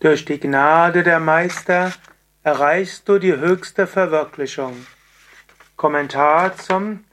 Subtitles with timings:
[0.00, 1.92] Durch die Gnade der Meister
[2.42, 4.86] erreichst du die höchste Verwirklichung.
[5.76, 7.04] Kommentar zum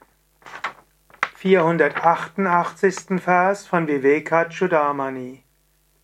[1.35, 3.19] 488.
[3.21, 5.43] Vers von Vivekachudamani.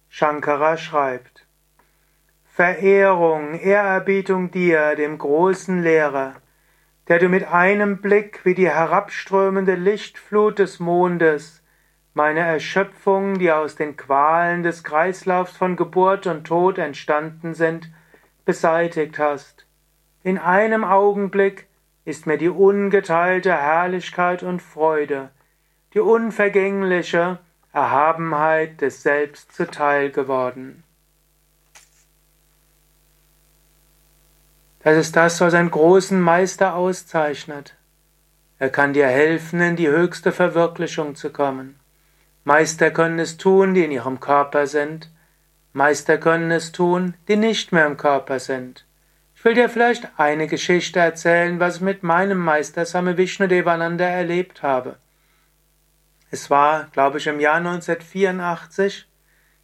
[0.10, 1.48] Shankara schreibt:
[2.44, 6.34] Verehrung, Ehrerbietung dir, dem großen Lehrer,
[7.08, 11.63] der du mit einem Blick wie die herabströmende Lichtflut des Mondes
[12.14, 17.90] meine Erschöpfung, die aus den Qualen des Kreislaufs von Geburt und Tod entstanden sind,
[18.46, 19.66] beseitigt hast.
[20.22, 21.68] In einem Augenblick
[22.06, 25.32] ist mir die ungeteilte Herrlichkeit und Freude,
[25.94, 27.40] die unvergängliche
[27.72, 30.84] Erhabenheit des Selbst zuteil geworden.
[34.84, 37.76] Das ist das, was einen großen Meister auszeichnet.
[38.60, 41.80] Er kann dir helfen, in die höchste Verwirklichung zu kommen.
[42.46, 45.10] Meister können es tun, die in ihrem Körper sind.
[45.72, 48.86] Meister können es tun, die nicht mehr im Körper sind.
[49.34, 54.06] Ich will dir vielleicht eine Geschichte erzählen, was ich mit meinem Meister Same Vishnu Devananda
[54.06, 54.98] erlebt habe.
[56.32, 59.08] Es war, glaube ich, im Jahr 1984.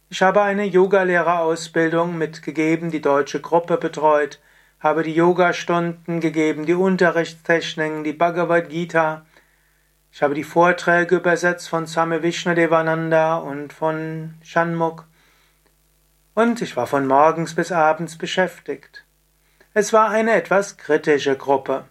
[0.08, 4.40] Ich habe eine Yogalehrerausbildung mitgegeben, die deutsche Gruppe betreut,
[4.80, 9.26] habe die Yogastunden gegeben, die Unterrichtstechniken, die Bhagavad Gita,
[10.12, 15.04] ich habe die Vorträge übersetzt von Same Vishnadevananda und von Shanmukh.
[16.34, 19.04] Und ich war von morgens bis abends beschäftigt.
[19.72, 21.84] Es war eine etwas kritische Gruppe.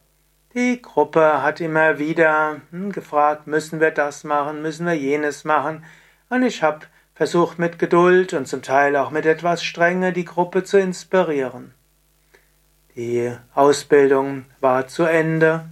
[0.54, 5.86] Die Gruppe hat immer wieder hm, gefragt, müssen wir das machen, müssen wir jenes machen.
[6.30, 10.64] Und ich habe versucht mit Geduld und zum Teil auch mit etwas Strenge die Gruppe
[10.64, 11.74] zu inspirieren.
[12.96, 15.70] Die Ausbildung war zu Ende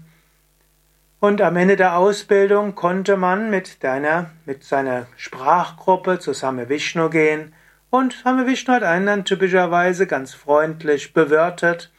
[1.19, 7.09] und am Ende der Ausbildung konnte man mit deiner, mit seiner Sprachgruppe zu Same Vishnu
[7.09, 7.53] gehen.
[7.89, 11.91] Und Same Vishnu hat einen dann typischerweise ganz freundlich bewirtet.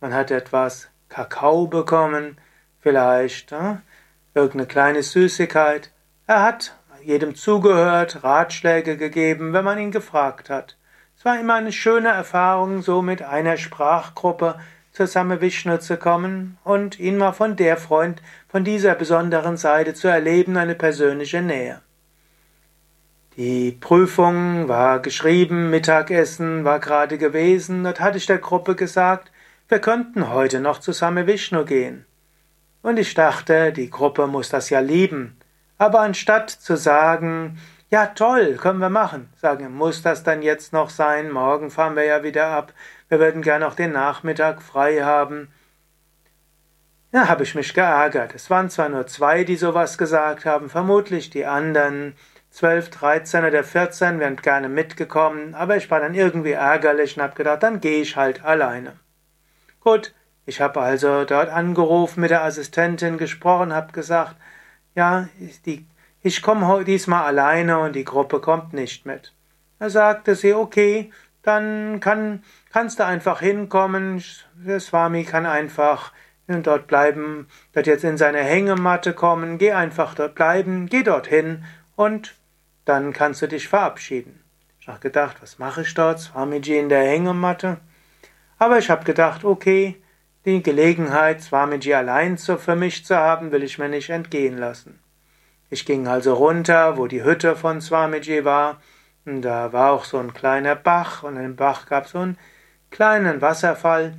[0.00, 2.36] Man hat etwas Kakao bekommen,
[2.80, 3.76] vielleicht äh,
[4.34, 5.90] irgendeine kleine Süßigkeit.
[6.26, 10.76] Er hat jedem zugehört, Ratschläge gegeben, wenn man ihn gefragt hat.
[11.16, 14.56] Es war immer eine schöne Erfahrung, so mit einer Sprachgruppe
[14.96, 19.92] zur Same Vishnu zu kommen und ihn mal von der Freund, von dieser besonderen Seite
[19.92, 21.82] zu erleben, eine persönliche Nähe.
[23.36, 29.30] Die Prüfung war geschrieben, Mittagessen war gerade gewesen, dort hatte ich der Gruppe gesagt,
[29.68, 32.06] wir könnten heute noch zu Same Vishnu gehen.
[32.80, 35.36] Und ich dachte, die Gruppe muss das ja lieben.
[35.76, 37.58] Aber anstatt zu sagen,
[37.90, 42.04] ja toll, können wir machen, sagen, muss das dann jetzt noch sein, morgen fahren wir
[42.04, 42.72] ja wieder ab,
[43.08, 45.48] wir würden gern auch den Nachmittag frei haben.
[47.12, 48.34] Ja, habe ich mich geärgert.
[48.34, 52.14] Es waren zwar nur zwei, die sowas gesagt haben, vermutlich die anderen
[52.50, 57.34] zwölf, dreizehn oder vierzehn wären gerne mitgekommen, aber ich war dann irgendwie ärgerlich und habe
[57.34, 58.94] gedacht, dann gehe ich halt alleine.
[59.80, 60.14] Gut,
[60.46, 64.36] ich habe also dort angerufen, mit der Assistentin gesprochen, habe gesagt,
[64.94, 65.28] ja,
[65.66, 65.86] die,
[66.22, 69.34] ich komme diesmal alleine und die Gruppe kommt nicht mit.
[69.78, 71.12] Da sagte sie, okay,
[71.46, 72.42] dann kann,
[72.72, 74.22] kannst du einfach hinkommen.
[74.54, 76.12] Der Swami kann einfach
[76.48, 79.58] dort bleiben, dort jetzt in seine Hängematte kommen.
[79.58, 81.64] Geh einfach dort bleiben, geh dorthin
[81.94, 82.34] und
[82.84, 84.42] dann kannst du dich verabschieden.
[84.80, 86.20] Ich habe gedacht, was mache ich dort?
[86.20, 87.78] Swamiji in der Hängematte.
[88.58, 90.00] Aber ich habe gedacht, okay,
[90.44, 95.00] die Gelegenheit, Swamiji allein für mich zu haben, will ich mir nicht entgehen lassen.
[95.70, 98.80] Ich ging also runter, wo die Hütte von Swamiji war,
[99.26, 102.38] da war auch so ein kleiner Bach und im Bach gab es so einen
[102.90, 104.14] kleinen Wasserfall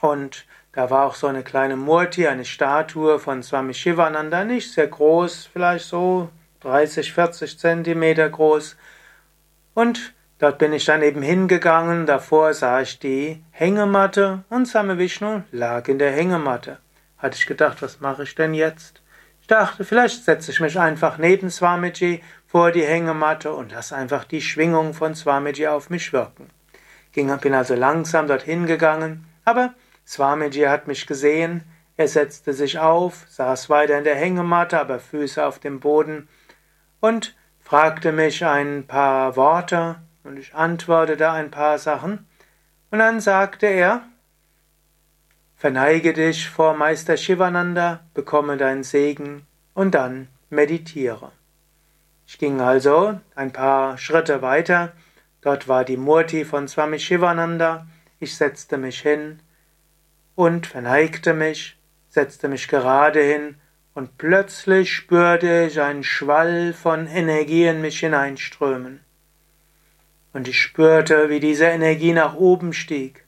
[0.00, 4.86] und da war auch so eine kleine Murti, eine Statue von Swami Shivananda, nicht sehr
[4.86, 6.30] groß, vielleicht so
[6.60, 8.76] 30, 40 Zentimeter groß.
[9.74, 15.42] Und dort bin ich dann eben hingegangen, davor sah ich die Hängematte und Swami Vishnu
[15.52, 16.78] lag in der Hängematte.
[17.18, 19.02] Hatte ich gedacht, was mache ich denn jetzt?
[19.42, 24.24] Ich dachte, vielleicht setze ich mich einfach neben Swamiji vor die Hängematte und lass einfach
[24.24, 26.48] die Schwingung von Swamiji auf mich wirken.
[27.12, 29.74] Ging, bin also langsam dorthin gegangen, aber
[30.06, 31.62] Swamiji hat mich gesehen,
[31.98, 36.28] er setzte sich auf, saß weiter in der Hängematte, aber Füße auf dem Boden
[37.00, 42.26] und fragte mich ein paar Worte und ich antwortete ein paar Sachen
[42.90, 44.02] und dann sagte er,
[45.56, 49.44] Verneige dich vor Meister Shivananda, bekomme deinen Segen
[49.74, 51.32] und dann meditiere.
[52.28, 54.92] Ich ging also ein paar Schritte weiter.
[55.40, 57.86] Dort war die Murti von Swami Shivananda.
[58.20, 59.40] Ich setzte mich hin
[60.34, 61.78] und verneigte mich,
[62.10, 63.56] setzte mich gerade hin
[63.94, 69.00] und plötzlich spürte ich einen Schwall von Energie in mich hineinströmen.
[70.34, 73.26] Und ich spürte, wie diese Energie nach oben stieg.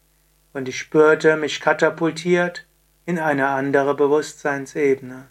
[0.53, 2.67] Und ich spürte mich katapultiert
[3.07, 5.27] in eine andere Bewusstseinsebene.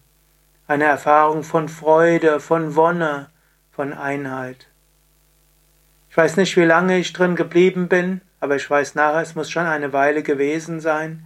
[0.65, 3.29] Eine Erfahrung von Freude, von Wonne,
[3.79, 4.67] von Einheit.
[6.09, 9.49] Ich weiß nicht, wie lange ich drin geblieben bin, aber ich weiß nachher, es muss
[9.49, 11.25] schon eine Weile gewesen sein.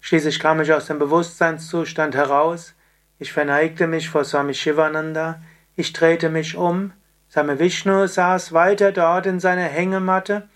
[0.00, 2.74] Schließlich kam ich aus dem Bewusstseinszustand heraus.
[3.20, 5.40] Ich verneigte mich vor Swami Shivananda.
[5.76, 6.92] Ich drehte mich um.
[7.30, 10.48] Swami Vishnu saß weiter dort in seiner Hängematte,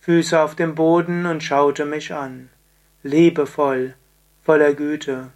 [0.00, 2.48] Füße auf dem Boden und schaute mich an.
[3.02, 3.92] Liebevoll,
[4.42, 5.32] voller Güte.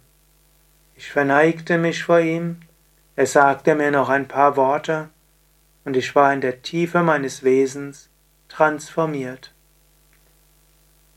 [0.95, 2.61] Ich verneigte mich vor ihm.
[3.15, 5.09] Er sagte mir noch ein paar Worte
[5.85, 8.09] und ich war in der Tiefe meines Wesens
[8.47, 9.53] transformiert.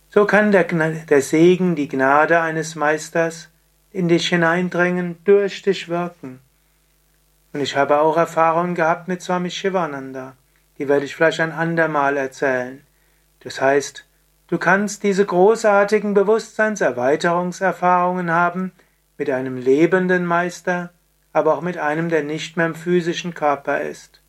[0.09, 3.49] So kann der, der Segen, die Gnade eines Meisters
[3.91, 6.41] in dich hineindringen, durch dich wirken.
[7.53, 10.37] Und ich habe auch Erfahrungen gehabt mit Swami Shivananda.
[10.79, 12.83] Die werde ich vielleicht ein andermal erzählen.
[13.41, 14.07] Das heißt,
[14.49, 18.73] du kannst diese großartigen Bewusstseinserweiterungserfahrungen haben
[19.19, 20.95] mit einem lebenden Meister,
[21.33, 24.22] aber auch mit einem, der nicht mehr im physischen Körper ist.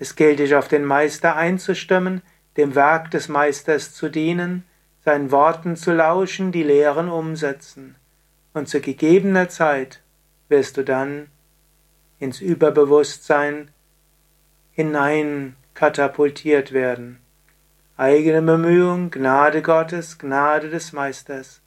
[0.00, 2.22] Es gilt dich auf den Meister einzustimmen,
[2.56, 4.64] dem Werk des Meisters zu dienen,
[5.04, 7.96] seinen Worten zu lauschen, die Lehren umsetzen.
[8.54, 10.00] Und zu gegebener Zeit
[10.48, 11.28] wirst du dann
[12.18, 13.70] ins Überbewusstsein
[14.72, 17.20] hinein katapultiert werden.
[17.98, 21.60] Eigene Bemühung, Gnade Gottes, Gnade des Meisters,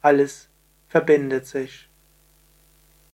[0.00, 0.48] alles
[0.86, 1.88] verbindet sich.